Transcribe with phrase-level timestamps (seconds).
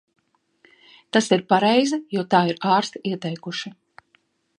[1.17, 3.73] Tas ir pareizi, jo tā ir ārsti ieteikuši.